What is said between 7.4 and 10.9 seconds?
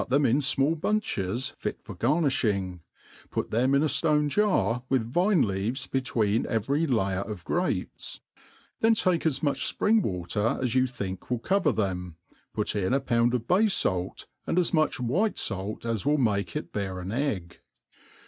gr ^pcsj then take as much fpring v^ater as you